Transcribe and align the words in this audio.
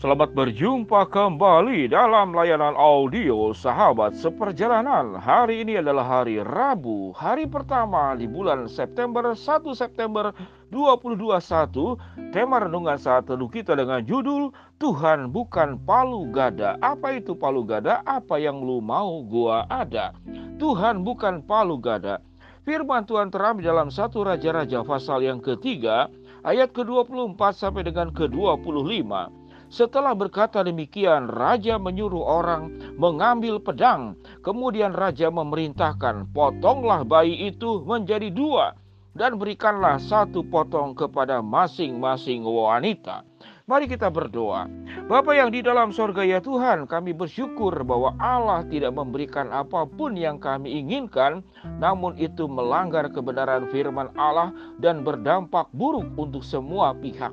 Selamat 0.00 0.32
berjumpa 0.32 1.12
kembali 1.12 1.92
dalam 1.92 2.32
layanan 2.32 2.72
audio 2.72 3.52
sahabat 3.52 4.16
seperjalanan. 4.16 5.12
Hari 5.20 5.60
ini 5.60 5.76
adalah 5.76 6.24
hari 6.24 6.40
Rabu, 6.40 7.12
hari 7.12 7.44
pertama 7.44 8.16
di 8.16 8.24
bulan 8.24 8.64
September 8.64 9.36
1 9.36 9.60
September 9.76 10.32
2021. 10.72 12.32
Tema 12.32 12.64
renungan 12.64 12.96
saat 12.96 13.28
teduh 13.28 13.52
kita 13.52 13.76
dengan 13.76 14.00
judul 14.00 14.48
Tuhan 14.80 15.36
bukan 15.36 15.76
palu 15.84 16.32
gada. 16.32 16.80
Apa 16.80 17.20
itu 17.20 17.36
palu 17.36 17.60
gada? 17.60 18.00
Apa 18.08 18.40
yang 18.40 18.56
lu 18.64 18.80
mau 18.80 19.20
gua 19.20 19.68
ada. 19.68 20.16
Tuhan 20.56 21.04
bukan 21.04 21.44
palu 21.44 21.76
gada. 21.76 22.24
Firman 22.64 23.04
Tuhan 23.04 23.28
terambil 23.28 23.68
dalam 23.68 23.92
satu 23.92 24.24
Raja-Raja 24.24 24.80
pasal 24.80 25.28
yang 25.28 25.44
ketiga 25.44 26.08
ayat 26.40 26.72
ke-24 26.72 27.36
sampai 27.52 27.84
dengan 27.84 28.08
ke-25. 28.16 29.39
Setelah 29.70 30.18
berkata 30.18 30.66
demikian, 30.66 31.30
raja 31.30 31.78
menyuruh 31.78 32.26
orang 32.26 32.74
mengambil 32.98 33.62
pedang. 33.62 34.18
Kemudian 34.42 34.90
raja 34.90 35.30
memerintahkan, 35.30 36.26
"Potonglah 36.34 37.06
bayi 37.06 37.54
itu 37.54 37.78
menjadi 37.86 38.34
dua, 38.34 38.74
dan 39.14 39.38
berikanlah 39.38 40.02
satu 40.02 40.42
potong 40.42 40.98
kepada 40.98 41.38
masing-masing 41.38 42.42
wanita." 42.42 43.22
Mari 43.70 43.86
kita 43.86 44.10
berdoa. 44.10 44.66
Bapa 45.06 45.30
yang 45.38 45.54
di 45.54 45.62
dalam 45.62 45.94
sorga 45.94 46.26
ya 46.26 46.42
Tuhan, 46.42 46.90
kami 46.90 47.14
bersyukur 47.14 47.70
bahwa 47.86 48.18
Allah 48.18 48.66
tidak 48.66 48.98
memberikan 48.98 49.54
apa 49.54 49.86
pun 49.86 50.18
yang 50.18 50.42
kami 50.42 50.82
inginkan, 50.82 51.46
namun 51.78 52.18
itu 52.18 52.50
melanggar 52.50 53.06
kebenaran 53.14 53.70
firman 53.70 54.10
Allah 54.18 54.50
dan 54.82 55.06
berdampak 55.06 55.70
buruk 55.70 56.10
untuk 56.18 56.42
semua 56.42 56.90
pihak. 56.98 57.30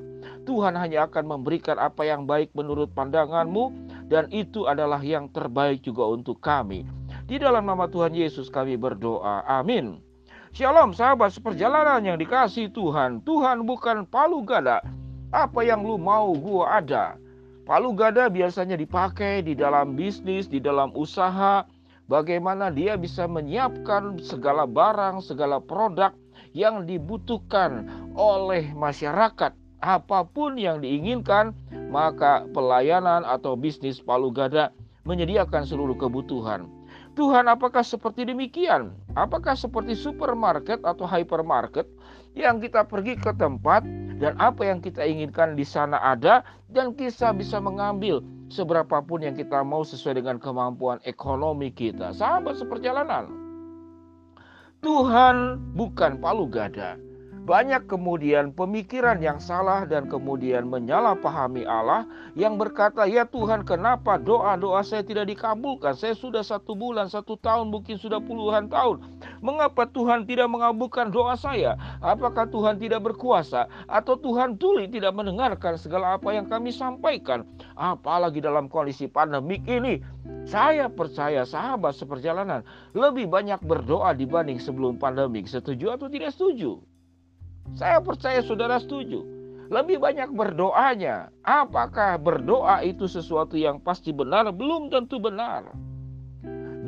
Tuhan 0.48 0.72
hanya 0.80 1.04
akan 1.04 1.28
memberikan 1.28 1.76
apa 1.76 2.08
yang 2.08 2.24
baik 2.24 2.56
menurut 2.56 2.88
pandanganmu 2.96 3.68
dan 4.08 4.32
itu 4.32 4.64
adalah 4.64 5.04
yang 5.04 5.28
terbaik 5.28 5.84
juga 5.84 6.08
untuk 6.08 6.40
kami. 6.40 6.88
Di 7.28 7.36
dalam 7.36 7.68
nama 7.68 7.84
Tuhan 7.84 8.16
Yesus 8.16 8.48
kami 8.48 8.80
berdoa. 8.80 9.44
Amin. 9.44 10.00
Shalom 10.56 10.96
sahabat 10.96 11.36
seperjalanan 11.36 12.00
yang 12.00 12.16
dikasih 12.16 12.72
Tuhan. 12.72 13.20
Tuhan 13.28 13.68
bukan 13.68 14.08
palu 14.08 14.40
gada 14.40 14.80
apa 15.28 15.60
yang 15.60 15.84
lu 15.84 16.00
mau 16.00 16.32
gua 16.32 16.80
ada. 16.80 17.20
Palu 17.68 17.92
gada 17.92 18.32
biasanya 18.32 18.80
dipakai 18.80 19.44
di 19.44 19.52
dalam 19.52 19.92
bisnis, 19.92 20.48
di 20.48 20.56
dalam 20.56 20.88
usaha. 20.96 21.68
Bagaimana 22.08 22.72
dia 22.72 22.96
bisa 22.96 23.28
menyiapkan 23.28 24.16
segala 24.24 24.64
barang, 24.64 25.20
segala 25.20 25.60
produk 25.60 26.16
yang 26.56 26.88
dibutuhkan 26.88 27.84
oleh 28.16 28.72
masyarakat. 28.72 29.67
Apa 29.78 30.26
pun 30.26 30.58
yang 30.58 30.82
diinginkan, 30.82 31.54
maka 31.88 32.42
pelayanan 32.50 33.22
atau 33.22 33.54
bisnis 33.54 34.02
palu 34.02 34.34
gada 34.34 34.74
menyediakan 35.06 35.62
seluruh 35.62 35.94
kebutuhan. 35.94 36.66
Tuhan, 37.14 37.50
apakah 37.50 37.82
seperti 37.82 38.26
demikian? 38.26 38.94
Apakah 39.18 39.58
seperti 39.58 39.98
supermarket 39.98 40.78
atau 40.86 41.02
hypermarket 41.02 41.86
yang 42.38 42.62
kita 42.62 42.86
pergi 42.86 43.18
ke 43.18 43.34
tempat 43.34 43.82
dan 44.22 44.38
apa 44.38 44.62
yang 44.66 44.78
kita 44.78 45.02
inginkan 45.02 45.58
di 45.58 45.66
sana 45.66 45.98
ada 45.98 46.46
dan 46.70 46.94
kita 46.94 47.34
bisa 47.34 47.58
mengambil 47.58 48.22
seberapapun 48.50 49.26
yang 49.26 49.34
kita 49.34 49.62
mau 49.66 49.82
sesuai 49.82 50.22
dengan 50.22 50.38
kemampuan 50.38 51.02
ekonomi 51.06 51.74
kita. 51.74 52.14
Sahabat 52.14 52.58
seperjalanan. 52.58 53.30
Tuhan 54.78 55.58
bukan 55.74 56.22
palu 56.22 56.46
gada. 56.46 56.94
Banyak 57.48 57.88
kemudian 57.88 58.52
pemikiran 58.52 59.24
yang 59.24 59.40
salah 59.40 59.88
dan 59.88 60.04
kemudian 60.04 60.68
menyalahpahami 60.68 61.64
Allah 61.64 62.04
yang 62.36 62.60
berkata, 62.60 63.08
ya 63.08 63.24
Tuhan 63.24 63.64
kenapa 63.64 64.20
doa-doa 64.20 64.84
saya 64.84 65.00
tidak 65.00 65.32
dikabulkan? 65.32 65.96
Saya 65.96 66.12
sudah 66.12 66.44
satu 66.44 66.76
bulan, 66.76 67.08
satu 67.08 67.40
tahun, 67.40 67.72
mungkin 67.72 67.96
sudah 67.96 68.20
puluhan 68.20 68.68
tahun. 68.68 69.00
Mengapa 69.40 69.88
Tuhan 69.88 70.28
tidak 70.28 70.44
mengabulkan 70.44 71.08
doa 71.08 71.40
saya? 71.40 71.80
Apakah 72.04 72.52
Tuhan 72.52 72.76
tidak 72.76 73.00
berkuasa? 73.00 73.64
Atau 73.88 74.20
Tuhan 74.20 74.60
tuli 74.60 74.84
tidak 74.84 75.16
mendengarkan 75.16 75.80
segala 75.80 76.20
apa 76.20 76.28
yang 76.36 76.44
kami 76.44 76.68
sampaikan? 76.68 77.48
Apalagi 77.80 78.44
dalam 78.44 78.68
kondisi 78.68 79.08
pandemik 79.08 79.64
ini, 79.64 80.04
saya 80.44 80.92
percaya 80.92 81.48
sahabat 81.48 81.96
seperjalanan 81.96 82.60
lebih 82.92 83.24
banyak 83.24 83.64
berdoa 83.64 84.12
dibanding 84.12 84.60
sebelum 84.60 85.00
pandemik. 85.00 85.48
Setuju 85.48 85.96
atau 85.96 86.12
tidak 86.12 86.36
setuju? 86.36 86.84
Saya 87.74 88.00
percaya 88.00 88.40
saudara 88.40 88.78
setuju. 88.80 89.24
Lebih 89.68 90.00
banyak 90.00 90.32
berdoanya. 90.32 91.28
Apakah 91.44 92.16
berdoa 92.16 92.80
itu 92.80 93.04
sesuatu 93.04 93.58
yang 93.58 93.76
pasti 93.84 94.16
benar? 94.16 94.48
Belum 94.54 94.88
tentu 94.88 95.20
benar. 95.20 95.68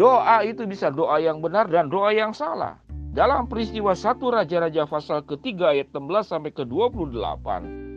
Doa 0.01 0.41
itu 0.49 0.65
bisa 0.65 0.89
doa 0.89 1.21
yang 1.21 1.45
benar 1.45 1.69
dan 1.69 1.93
doa 1.93 2.09
yang 2.09 2.33
salah. 2.33 2.81
Dalam 3.11 3.51
peristiwa 3.51 3.93
satu 3.93 4.33
Raja-Raja 4.33 4.87
pasal 4.89 5.27
ketiga 5.27 5.77
ayat 5.77 5.93
16 5.93 6.31
sampai 6.31 6.55
ke 6.55 6.65
28. 6.65 7.91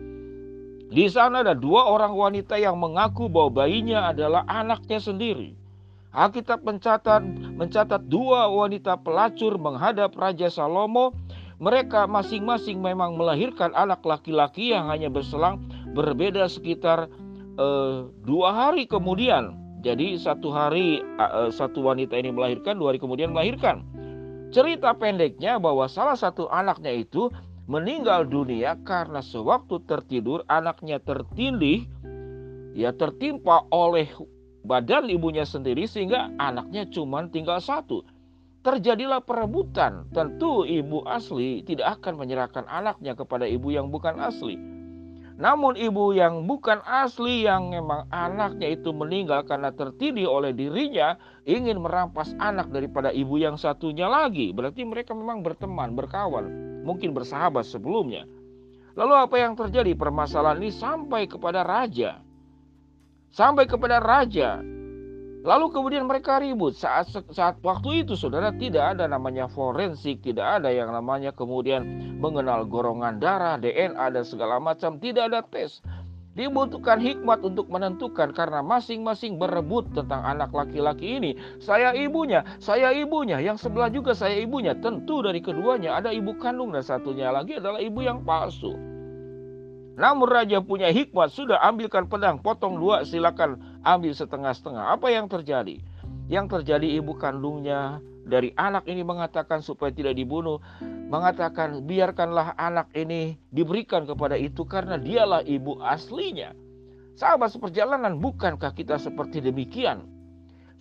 Di 0.94 1.10
sana 1.10 1.42
ada 1.42 1.58
dua 1.58 1.90
orang 1.90 2.14
wanita 2.14 2.60
yang 2.60 2.78
mengaku 2.78 3.26
bahwa 3.26 3.66
bayinya 3.66 4.14
adalah 4.14 4.44
anaknya 4.46 5.02
sendiri. 5.02 5.58
Alkitab 6.14 6.62
mencatat 6.62 7.26
mencatat 7.58 8.06
dua 8.06 8.46
wanita 8.46 9.02
pelacur 9.02 9.58
menghadap 9.58 10.14
Raja 10.14 10.54
Salomo 10.54 11.10
mereka 11.64 12.04
masing-masing 12.12 12.84
memang 12.84 13.16
melahirkan 13.16 13.72
anak 13.72 14.04
laki-laki 14.04 14.76
yang 14.76 14.92
hanya 14.92 15.08
berselang 15.08 15.64
berbeda 15.96 16.52
sekitar 16.52 17.08
uh, 17.56 18.12
dua 18.28 18.50
hari 18.52 18.84
kemudian. 18.84 19.56
Jadi 19.80 20.20
satu 20.20 20.52
hari 20.52 21.00
uh, 21.16 21.48
satu 21.48 21.88
wanita 21.88 22.20
ini 22.20 22.36
melahirkan, 22.36 22.76
dua 22.76 22.92
hari 22.92 23.00
kemudian 23.00 23.32
melahirkan. 23.32 23.88
Cerita 24.52 24.92
pendeknya 24.92 25.56
bahwa 25.56 25.88
salah 25.88 26.20
satu 26.20 26.52
anaknya 26.52 26.92
itu 26.92 27.32
meninggal 27.72 28.28
dunia 28.28 28.76
karena 28.84 29.24
sewaktu 29.24 29.80
tertidur 29.88 30.44
anaknya 30.52 31.00
tertindih, 31.00 31.88
ya 32.76 32.92
tertimpa 32.92 33.64
oleh 33.72 34.12
badan 34.68 35.08
ibunya 35.08 35.48
sendiri 35.48 35.88
sehingga 35.88 36.28
anaknya 36.40 36.88
cuma 36.92 37.24
tinggal 37.32 37.60
satu 37.64 38.04
terjadilah 38.64 39.22
perebutan. 39.22 40.08
Tentu 40.16 40.64
ibu 40.64 41.04
asli 41.04 41.62
tidak 41.68 42.00
akan 42.00 42.24
menyerahkan 42.24 42.64
anaknya 42.66 43.14
kepada 43.14 43.44
ibu 43.44 43.70
yang 43.70 43.92
bukan 43.92 44.18
asli. 44.24 44.56
Namun 45.34 45.76
ibu 45.76 46.14
yang 46.16 46.46
bukan 46.48 46.80
asli 46.86 47.44
yang 47.44 47.74
memang 47.74 48.08
anaknya 48.14 48.80
itu 48.80 48.96
meninggal 48.96 49.44
karena 49.44 49.74
tertindih 49.74 50.30
oleh 50.30 50.54
dirinya 50.56 51.18
ingin 51.44 51.82
merampas 51.82 52.32
anak 52.38 52.72
daripada 52.72 53.12
ibu 53.12 53.36
yang 53.36 53.60
satunya 53.60 54.08
lagi. 54.08 54.56
Berarti 54.56 54.88
mereka 54.88 55.12
memang 55.12 55.44
berteman, 55.44 55.98
berkawan, 55.98 56.48
mungkin 56.88 57.12
bersahabat 57.12 57.68
sebelumnya. 57.68 58.24
Lalu 58.94 59.14
apa 59.18 59.36
yang 59.42 59.58
terjadi? 59.58 59.98
Permasalahan 59.98 60.62
ini 60.62 60.70
sampai 60.70 61.26
kepada 61.26 61.66
raja. 61.66 62.22
Sampai 63.34 63.66
kepada 63.66 63.98
raja 63.98 64.62
Lalu 65.44 65.76
kemudian 65.76 66.08
mereka 66.08 66.40
ribut 66.40 66.72
saat 66.72 67.12
saat 67.36 67.60
waktu 67.60 68.08
itu 68.08 68.16
saudara 68.16 68.56
tidak 68.56 68.96
ada 68.96 69.12
namanya 69.12 69.52
forensik, 69.52 70.24
tidak 70.24 70.64
ada 70.64 70.72
yang 70.72 70.88
namanya 70.88 71.36
kemudian 71.36 71.84
mengenal 72.24 72.64
golongan 72.64 73.20
darah, 73.20 73.60
DNA 73.60 74.08
dan 74.16 74.24
segala 74.24 74.64
macam, 74.64 74.96
tidak 75.04 75.28
ada 75.28 75.44
tes. 75.44 75.84
Dibutuhkan 76.34 76.98
hikmat 76.98 77.44
untuk 77.46 77.70
menentukan 77.70 78.34
karena 78.34 78.64
masing-masing 78.64 79.38
berebut 79.38 79.86
tentang 79.94 80.24
anak 80.26 80.50
laki-laki 80.50 81.22
ini. 81.22 81.32
Saya 81.62 81.94
ibunya, 81.94 82.42
saya 82.58 82.90
ibunya, 82.90 83.38
yang 83.38 83.60
sebelah 83.60 83.92
juga 83.92 84.18
saya 84.18 84.40
ibunya. 84.42 84.74
Tentu 84.80 85.22
dari 85.22 85.44
keduanya 85.44 86.00
ada 86.00 86.10
ibu 86.10 86.34
kandung 86.40 86.74
dan 86.74 86.82
satunya 86.82 87.30
lagi 87.30 87.62
adalah 87.62 87.78
ibu 87.78 88.02
yang 88.02 88.26
palsu. 88.26 88.74
Namun 89.94 90.26
raja 90.26 90.58
punya 90.58 90.90
hikmat, 90.90 91.30
sudah 91.30 91.62
ambilkan 91.62 92.10
pedang, 92.10 92.42
potong 92.42 92.82
dua, 92.82 93.06
silakan 93.06 93.73
ambil 93.84 94.16
setengah-setengah. 94.16 94.96
Apa 94.96 95.12
yang 95.12 95.28
terjadi? 95.28 95.80
Yang 96.32 96.60
terjadi 96.60 96.88
ibu 97.04 97.14
kandungnya 97.20 98.00
dari 98.24 98.56
anak 98.56 98.88
ini 98.88 99.04
mengatakan 99.04 99.60
supaya 99.60 99.92
tidak 99.92 100.16
dibunuh, 100.16 100.64
mengatakan 101.12 101.84
biarkanlah 101.84 102.56
anak 102.56 102.88
ini 102.96 103.36
diberikan 103.52 104.08
kepada 104.08 104.40
itu 104.40 104.64
karena 104.64 104.96
dialah 104.96 105.44
ibu 105.44 105.78
aslinya. 105.84 106.56
Sahabat 107.14 107.54
seperjalanan, 107.54 108.18
bukankah 108.18 108.74
kita 108.74 108.98
seperti 108.98 109.44
demikian? 109.44 110.10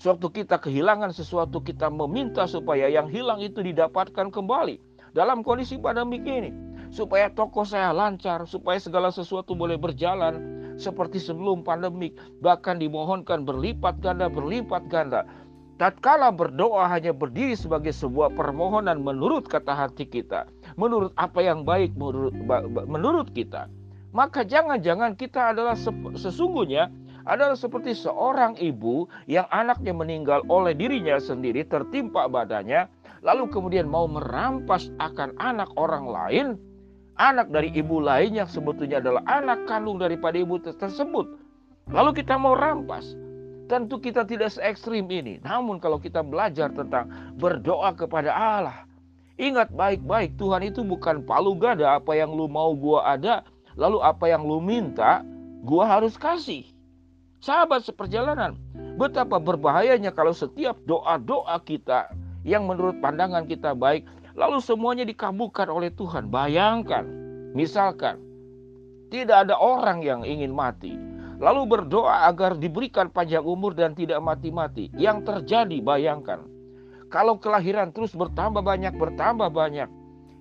Suatu 0.01 0.33
kita 0.33 0.57
kehilangan 0.57 1.13
sesuatu, 1.13 1.61
kita 1.61 1.93
meminta 1.93 2.49
supaya 2.49 2.89
yang 2.89 3.07
hilang 3.07 3.39
itu 3.45 3.61
didapatkan 3.61 4.33
kembali. 4.33 4.81
Dalam 5.13 5.45
kondisi 5.45 5.77
pandemik 5.77 6.25
ini, 6.25 6.51
supaya 6.89 7.29
toko 7.29 7.69
saya 7.69 7.93
lancar, 7.93 8.49
supaya 8.49 8.81
segala 8.81 9.13
sesuatu 9.13 9.53
boleh 9.53 9.77
berjalan 9.77 10.62
seperti 10.77 11.19
sebelum 11.21 11.65
pandemik, 11.67 12.17
bahkan 12.41 12.79
dimohonkan 12.79 13.45
berlipat 13.45 13.99
ganda, 14.01 14.29
berlipat 14.29 14.87
ganda. 14.89 15.25
Tatkala 15.81 16.31
berdoa 16.31 16.87
hanya 16.87 17.11
berdiri 17.11 17.59
sebagai 17.59 17.91
sebuah 17.91 18.37
permohonan 18.39 19.03
menurut 19.03 19.49
kata 19.51 19.75
hati 19.75 20.07
kita, 20.07 20.47
menurut 20.79 21.11
apa 21.19 21.43
yang 21.43 21.67
baik 21.67 21.91
menurut, 21.99 22.37
menurut 22.87 23.29
kita. 23.35 23.67
Maka 24.13 24.45
jangan-jangan 24.45 25.17
kita 25.17 25.57
adalah 25.57 25.75
sesungguhnya 26.15 26.93
adalah 27.25 27.55
seperti 27.55 27.95
seorang 27.95 28.59
ibu 28.59 29.07
yang 29.31 29.47
anaknya 29.51 29.95
meninggal 29.95 30.43
oleh 30.51 30.75
dirinya 30.75 31.19
sendiri 31.23 31.63
tertimpa 31.67 32.27
badannya 32.27 32.91
lalu 33.23 33.47
kemudian 33.51 33.87
mau 33.87 34.11
merampas 34.11 34.91
akan 34.99 35.35
anak 35.39 35.71
orang 35.79 36.05
lain 36.11 36.47
anak 37.23 37.55
dari 37.55 37.71
ibu 37.71 38.03
lain 38.03 38.35
yang 38.35 38.51
sebetulnya 38.51 38.99
adalah 38.99 39.23
anak 39.31 39.71
kandung 39.71 40.03
daripada 40.03 40.35
ibu 40.35 40.59
tersebut. 40.59 41.39
Lalu 41.95 42.11
kita 42.19 42.35
mau 42.35 42.59
rampas. 42.59 43.15
Tentu 43.71 44.03
kita 44.03 44.27
tidak 44.27 44.51
se 44.51 44.59
ekstrim 44.59 45.07
ini. 45.07 45.39
Namun 45.47 45.79
kalau 45.79 46.03
kita 46.03 46.27
belajar 46.27 46.75
tentang 46.75 47.07
berdoa 47.39 47.95
kepada 47.95 48.35
Allah 48.35 48.91
ingat 49.41 49.73
baik-baik 49.73 50.37
Tuhan 50.37 50.63
itu 50.71 50.85
bukan 50.85 51.25
palu 51.25 51.57
gada 51.57 51.97
apa 51.97 52.13
yang 52.15 52.31
lu 52.31 52.47
mau 52.47 52.77
gua 52.77 53.17
ada 53.17 53.43
lalu 53.75 53.99
apa 54.05 54.29
yang 54.29 54.45
lu 54.45 54.61
minta 54.61 55.25
gua 55.65 55.99
harus 55.99 56.15
kasih. 56.15 56.69
Sahabat 57.43 57.83
seperjalanan, 57.83 58.55
betapa 58.95 59.43
berbahayanya 59.43 60.15
kalau 60.15 60.31
setiap 60.31 60.79
doa-doa 60.87 61.59
kita 61.67 62.07
yang 62.47 62.71
menurut 62.71 63.03
pandangan 63.03 63.51
kita 63.51 63.75
baik, 63.75 64.07
lalu 64.35 64.59
semuanya 64.61 65.05
dikabulkan 65.07 65.69
oleh 65.69 65.93
Tuhan. 65.93 66.29
Bayangkan, 66.29 67.05
misalkan, 67.53 68.21
tidak 69.13 69.49
ada 69.49 69.57
orang 69.57 70.01
yang 70.01 70.25
ingin 70.25 70.53
mati, 70.53 70.97
lalu 71.37 71.69
berdoa 71.69 72.29
agar 72.29 72.57
diberikan 72.57 73.13
panjang 73.13 73.45
umur 73.45 73.77
dan 73.77 73.93
tidak 73.93 74.21
mati-mati. 74.25 74.89
Yang 74.97 75.29
terjadi, 75.29 75.79
bayangkan, 75.85 76.45
kalau 77.13 77.37
kelahiran 77.37 77.93
terus 77.93 78.17
bertambah 78.17 78.65
banyak, 78.65 78.97
bertambah 78.97 79.53
banyak, 79.53 79.89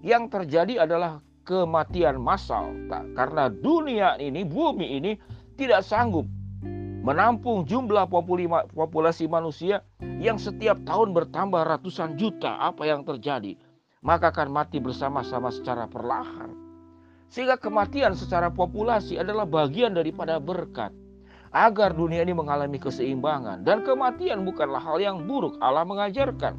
yang 0.01 0.31
terjadi 0.31 0.88
adalah 0.88 1.19
kematian 1.43 2.15
massal. 2.21 2.71
Karena 3.17 3.51
dunia 3.51 4.15
ini, 4.17 4.47
bumi 4.47 4.97
ini 4.97 5.11
tidak 5.59 5.83
sanggup 5.83 6.25
menampung 7.01 7.65
jumlah 7.65 8.05
populasi 8.71 9.25
manusia 9.25 9.81
yang 10.21 10.38
setiap 10.38 10.77
tahun 10.85 11.17
bertambah 11.17 11.65
ratusan 11.65 12.15
juta. 12.15 12.61
Apa 12.61 12.85
yang 12.85 13.01
terjadi? 13.01 13.57
Maka 14.01 14.33
akan 14.33 14.50
mati 14.50 14.81
bersama-sama 14.81 15.53
secara 15.53 15.86
perlahan. 15.86 16.51
Sehingga 17.31 17.56
kematian 17.56 18.18
secara 18.18 18.51
populasi 18.51 19.21
adalah 19.21 19.45
bagian 19.45 19.94
daripada 19.94 20.42
berkat. 20.42 20.92
Agar 21.53 21.94
dunia 21.94 22.25
ini 22.25 22.33
mengalami 22.33 22.81
keseimbangan. 22.81 23.62
Dan 23.63 23.86
kematian 23.86 24.44
bukanlah 24.44 24.81
hal 24.81 24.98
yang 25.00 25.24
buruk. 25.30 25.56
Allah 25.62 25.86
mengajarkan. 25.86 26.57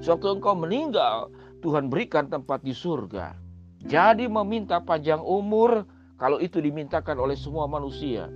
Sewaktu 0.00 0.38
engkau 0.38 0.54
meninggal, 0.54 1.28
Tuhan 1.60 1.90
berikan 1.90 2.30
tempat 2.30 2.62
di 2.62 2.72
surga. 2.72 3.34
Jadi 3.84 4.24
meminta 4.30 4.80
panjang 4.80 5.20
umur 5.20 5.84
kalau 6.16 6.40
itu 6.40 6.56
dimintakan 6.56 7.20
oleh 7.20 7.36
semua 7.36 7.68
manusia 7.68 8.32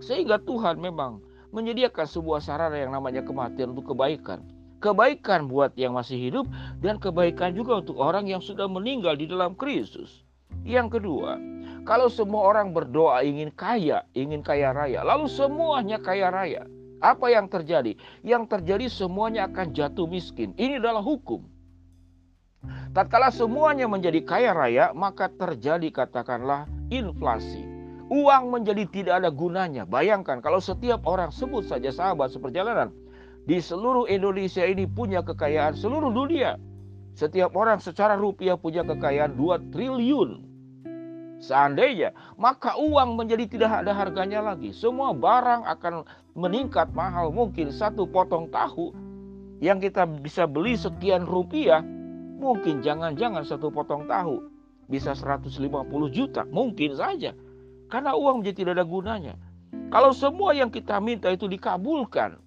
sehingga 0.00 0.40
Tuhan 0.40 0.80
memang 0.80 1.20
menyediakan 1.52 2.08
sebuah 2.08 2.40
sarana 2.40 2.76
yang 2.80 2.92
namanya 2.92 3.24
kematian 3.24 3.76
untuk 3.76 3.92
kebaikan. 3.94 4.44
Kebaikan 4.80 5.44
buat 5.44 5.76
yang 5.76 5.92
masih 5.92 6.16
hidup 6.16 6.48
dan 6.80 6.96
kebaikan 6.96 7.52
juga 7.52 7.84
untuk 7.84 8.00
orang 8.00 8.24
yang 8.24 8.40
sudah 8.40 8.64
meninggal 8.64 9.12
di 9.12 9.28
dalam 9.28 9.52
Kristus. 9.52 10.24
Yang 10.64 10.96
kedua, 11.00 11.36
kalau 11.84 12.08
semua 12.08 12.48
orang 12.48 12.72
berdoa 12.72 13.20
ingin 13.20 13.52
kaya, 13.52 14.08
ingin 14.16 14.40
kaya 14.40 14.72
raya, 14.72 15.04
lalu 15.04 15.28
semuanya 15.28 16.00
kaya 16.00 16.32
raya, 16.32 16.64
apa 17.00 17.28
yang 17.28 17.48
terjadi? 17.48 17.96
Yang 18.24 18.56
terjadi 18.56 18.88
semuanya 18.88 19.52
akan 19.52 19.72
jatuh 19.76 20.08
miskin. 20.08 20.56
Ini 20.56 20.80
adalah 20.80 21.04
hukum. 21.04 21.44
Tatkala 22.96 23.28
semuanya 23.32 23.84
menjadi 23.84 24.24
kaya 24.24 24.56
raya, 24.56 24.96
maka 24.96 25.28
terjadi 25.28 25.92
katakanlah 25.92 26.68
inflasi. 26.88 27.68
Uang 28.10 28.48
menjadi 28.48 28.84
tidak 28.88 29.14
ada 29.22 29.30
gunanya. 29.30 29.84
Bayangkan 29.84 30.40
kalau 30.40 30.58
setiap 30.58 31.04
orang 31.04 31.30
sebut 31.30 31.68
saja 31.68 31.88
sahabat 31.94 32.32
seperjalanan 32.32 32.90
di 33.50 33.58
seluruh 33.58 34.06
Indonesia 34.06 34.62
ini 34.62 34.86
punya 34.86 35.26
kekayaan 35.26 35.74
seluruh 35.74 36.14
dunia. 36.14 36.54
Setiap 37.18 37.50
orang 37.58 37.82
secara 37.82 38.14
rupiah 38.14 38.54
punya 38.54 38.86
kekayaan 38.86 39.34
2 39.34 39.74
triliun. 39.74 40.46
Seandainya, 41.42 42.14
maka 42.38 42.78
uang 42.78 43.18
menjadi 43.18 43.50
tidak 43.50 43.82
ada 43.82 43.90
harganya 43.90 44.38
lagi. 44.38 44.70
Semua 44.70 45.10
barang 45.10 45.66
akan 45.66 46.06
meningkat 46.38 46.94
mahal. 46.94 47.34
Mungkin 47.34 47.74
satu 47.74 48.06
potong 48.06 48.46
tahu 48.54 48.94
yang 49.58 49.82
kita 49.82 50.06
bisa 50.06 50.46
beli 50.46 50.78
sekian 50.78 51.26
rupiah, 51.26 51.82
mungkin 52.38 52.86
jangan-jangan 52.86 53.42
satu 53.42 53.66
potong 53.74 54.06
tahu 54.06 54.46
bisa 54.86 55.10
150 55.10 55.58
juta. 56.14 56.46
Mungkin 56.46 56.94
saja. 56.94 57.34
Karena 57.90 58.14
uang 58.14 58.46
menjadi 58.46 58.62
tidak 58.62 58.78
ada 58.78 58.86
gunanya. 58.86 59.34
Kalau 59.90 60.14
semua 60.14 60.54
yang 60.54 60.70
kita 60.70 61.02
minta 61.02 61.34
itu 61.34 61.50
dikabulkan, 61.50 62.38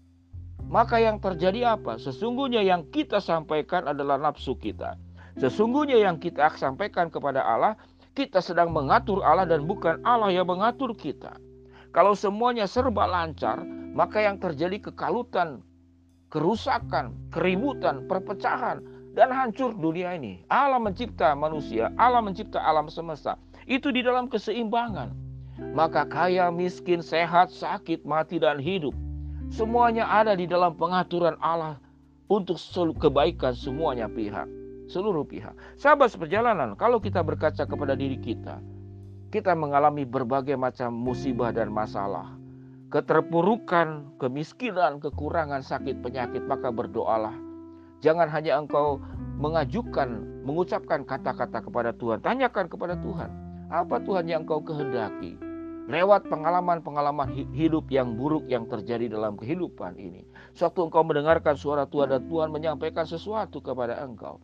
maka 0.73 0.97
yang 0.97 1.21
terjadi 1.21 1.77
apa? 1.77 2.01
Sesungguhnya 2.01 2.65
yang 2.65 2.89
kita 2.89 3.21
sampaikan 3.21 3.85
adalah 3.85 4.17
nafsu 4.17 4.57
kita. 4.57 4.97
Sesungguhnya 5.37 6.01
yang 6.01 6.17
kita 6.17 6.49
sampaikan 6.57 7.13
kepada 7.13 7.45
Allah, 7.45 7.77
kita 8.17 8.41
sedang 8.41 8.73
mengatur 8.73 9.21
Allah 9.21 9.45
dan 9.45 9.69
bukan 9.69 10.01
Allah 10.01 10.33
yang 10.33 10.49
mengatur 10.49 10.97
kita. 10.97 11.37
Kalau 11.93 12.17
semuanya 12.17 12.65
serba 12.65 13.05
lancar, 13.05 13.61
maka 13.93 14.25
yang 14.25 14.41
terjadi 14.41 14.89
kekalutan, 14.89 15.61
kerusakan, 16.33 17.13
keributan, 17.29 18.09
perpecahan, 18.09 18.81
dan 19.13 19.29
hancur 19.29 19.77
dunia 19.77 20.17
ini. 20.17 20.41
Allah 20.49 20.81
mencipta 20.81 21.37
manusia, 21.37 21.93
Allah 22.01 22.25
mencipta 22.25 22.57
alam 22.57 22.89
semesta. 22.89 23.37
Itu 23.69 23.93
di 23.93 24.01
dalam 24.01 24.25
keseimbangan 24.25 25.23
maka 25.73 26.05
kaya, 26.05 26.49
miskin, 26.49 27.05
sehat, 27.05 27.53
sakit, 27.53 28.01
mati, 28.05 28.41
dan 28.41 28.57
hidup. 28.57 28.93
Semuanya 29.53 30.09
ada 30.09 30.33
di 30.33 30.49
dalam 30.49 30.73
pengaturan 30.73 31.37
Allah 31.37 31.77
untuk 32.25 32.57
kebaikan 32.97 33.53
semuanya 33.53 34.09
pihak, 34.09 34.49
seluruh 34.89 35.21
pihak. 35.21 35.53
Sahabat 35.77 36.09
seperjalanan, 36.09 36.73
kalau 36.73 36.97
kita 36.97 37.21
berkaca 37.21 37.61
kepada 37.61 37.93
diri 37.93 38.17
kita, 38.17 38.57
kita 39.29 39.53
mengalami 39.53 40.09
berbagai 40.09 40.57
macam 40.57 40.89
musibah 40.89 41.53
dan 41.53 41.69
masalah. 41.69 42.33
Keterpurukan, 42.89 44.17
kemiskinan, 44.17 44.97
kekurangan, 44.97 45.61
sakit, 45.61 46.01
penyakit, 46.01 46.41
maka 46.49 46.73
berdoalah. 46.73 47.37
Jangan 48.01 48.33
hanya 48.33 48.57
engkau 48.57 49.05
mengajukan, 49.37 50.41
mengucapkan 50.49 51.05
kata-kata 51.05 51.61
kepada 51.61 51.93
Tuhan. 51.93 52.25
Tanyakan 52.25 52.65
kepada 52.65 52.97
Tuhan, 52.97 53.29
apa 53.69 54.01
Tuhan 54.01 54.25
yang 54.25 54.49
engkau 54.49 54.65
kehendaki? 54.65 55.37
Lewat 55.87 56.31
pengalaman-pengalaman 56.31 57.31
hidup 57.51 57.91
yang 57.91 58.15
buruk 58.15 58.47
yang 58.47 58.63
terjadi 58.67 59.11
dalam 59.11 59.35
kehidupan 59.35 59.99
ini. 59.99 60.23
Suatu 60.55 60.87
engkau 60.87 61.03
mendengarkan 61.03 61.59
suara 61.59 61.83
Tuhan 61.83 62.11
dan 62.11 62.23
Tuhan 62.31 62.49
menyampaikan 62.51 63.03
sesuatu 63.03 63.59
kepada 63.59 63.99
engkau. 63.99 64.39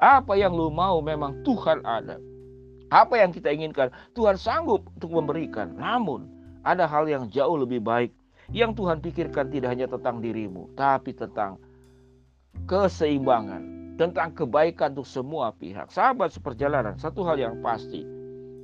Apa 0.00 0.34
yang 0.34 0.56
lu 0.56 0.72
mau 0.72 0.98
memang 0.98 1.44
Tuhan 1.46 1.84
ada. 1.86 2.18
Apa 2.90 3.22
yang 3.22 3.30
kita 3.30 3.54
inginkan 3.54 3.94
Tuhan 4.18 4.34
sanggup 4.34 4.82
untuk 4.98 5.14
memberikan. 5.14 5.78
Namun 5.78 6.26
ada 6.66 6.90
hal 6.90 7.06
yang 7.06 7.30
jauh 7.30 7.54
lebih 7.54 7.78
baik 7.78 8.10
yang 8.50 8.74
Tuhan 8.74 8.98
pikirkan 8.98 9.46
tidak 9.46 9.70
hanya 9.70 9.86
tentang 9.86 10.18
dirimu, 10.18 10.74
tapi 10.74 11.14
tentang 11.14 11.54
keseimbangan, 12.66 13.94
tentang 13.94 14.34
kebaikan 14.34 14.90
untuk 14.98 15.06
semua 15.06 15.54
pihak. 15.54 15.86
Sahabat 15.94 16.34
seperjalanan, 16.34 16.98
satu 16.98 17.22
hal 17.22 17.38
yang 17.38 17.62
pasti, 17.62 18.02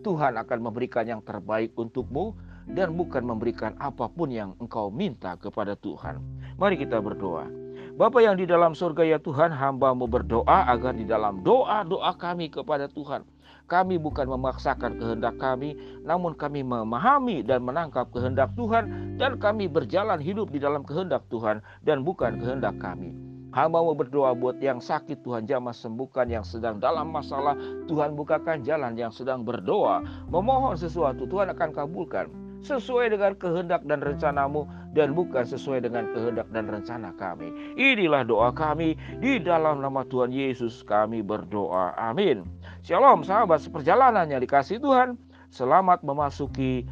Tuhan 0.07 0.39
akan 0.39 0.59
memberikan 0.71 1.03
yang 1.03 1.19
terbaik 1.19 1.75
untukmu 1.75 2.39
dan 2.71 2.95
bukan 2.95 3.27
memberikan 3.27 3.75
apa 3.83 4.07
pun 4.07 4.31
yang 4.31 4.55
engkau 4.63 4.87
minta 4.87 5.35
kepada 5.35 5.75
Tuhan. 5.75 6.23
Mari 6.55 6.79
kita 6.79 7.03
berdoa. 7.03 7.51
Bapa 7.99 8.23
yang 8.23 8.39
di 8.39 8.47
dalam 8.47 8.71
surga 8.71 9.03
ya 9.03 9.19
Tuhan, 9.19 9.51
hambamu 9.51 10.07
berdoa 10.07 10.71
agar 10.71 10.95
di 10.95 11.03
dalam 11.03 11.43
doa-doa 11.43 12.15
kami 12.15 12.53
kepada 12.53 12.87
Tuhan, 12.87 13.27
kami 13.67 13.99
bukan 13.99 14.31
memaksakan 14.31 15.01
kehendak 15.01 15.35
kami, 15.43 15.75
namun 16.07 16.37
kami 16.39 16.63
memahami 16.63 17.43
dan 17.43 17.67
menangkap 17.67 18.07
kehendak 18.15 18.55
Tuhan, 18.55 19.17
dan 19.19 19.41
kami 19.43 19.67
berjalan 19.67 20.23
hidup 20.23 20.53
di 20.55 20.63
dalam 20.63 20.87
kehendak 20.87 21.25
Tuhan 21.33 21.65
dan 21.83 22.07
bukan 22.07 22.39
kehendak 22.39 22.79
kami. 22.79 23.26
Hamba 23.57 23.81
mau 23.81 23.97
berdoa 23.97 24.37
buat 24.37 24.61
yang 24.61 24.85
sakit 24.85 25.25
Tuhan 25.25 25.49
jamah 25.49 25.73
sembuhkan 25.73 26.29
yang 26.29 26.45
sedang 26.45 26.77
dalam 26.77 27.09
masalah 27.09 27.57
Tuhan 27.89 28.13
bukakan 28.13 28.61
jalan 28.61 29.01
yang 29.01 29.09
sedang 29.09 29.49
berdoa 29.49 30.05
memohon 30.29 30.77
sesuatu 30.77 31.25
Tuhan 31.25 31.49
akan 31.57 31.73
kabulkan 31.73 32.29
sesuai 32.61 33.17
dengan 33.17 33.33
kehendak 33.41 33.81
dan 33.89 34.05
rencanamu 34.05 34.69
dan 34.93 35.17
bukan 35.17 35.49
sesuai 35.49 35.89
dengan 35.89 36.05
kehendak 36.13 36.53
dan 36.53 36.69
rencana 36.69 37.17
kami. 37.17 37.49
Inilah 37.81 38.29
doa 38.29 38.53
kami 38.53 38.93
di 39.25 39.41
dalam 39.41 39.81
nama 39.81 40.05
Tuhan 40.05 40.37
Yesus 40.37 40.85
kami 40.85 41.25
berdoa. 41.25 41.97
Amin. 41.97 42.45
Shalom 42.85 43.25
sahabat 43.25 43.65
seperjalanannya 43.65 44.37
dikasih 44.37 44.85
Tuhan. 44.85 45.17
Selamat 45.49 46.05
memasuki 46.05 46.85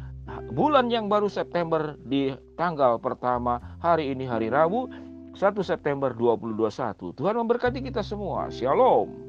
bulan 0.49 0.89
yang 0.89 1.13
baru 1.13 1.29
September 1.29 1.93
di 2.01 2.33
tanggal 2.57 2.97
pertama 2.97 3.61
hari 3.77 4.09
ini 4.09 4.25
hari 4.25 4.49
Rabu 4.49 4.89
1 5.35 5.59
September 5.67 6.15
2021. 6.15 7.11
Tuhan 7.11 7.35
memberkati 7.35 7.83
kita 7.83 7.99
semua. 7.99 8.47
Shalom. 8.47 9.24